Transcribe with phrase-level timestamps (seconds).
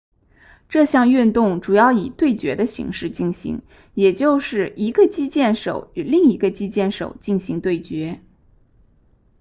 [0.67, 3.61] 这项运动主要以对决的形式进行
[3.93, 8.19] 也就是一个击剑手与另一个击剑手进行对决